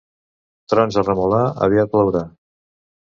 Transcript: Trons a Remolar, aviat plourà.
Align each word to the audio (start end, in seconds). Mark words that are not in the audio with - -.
Trons 0.73 0.97
a 1.01 1.05
Remolar, 1.09 1.43
aviat 1.67 1.93
plourà. 1.93 2.25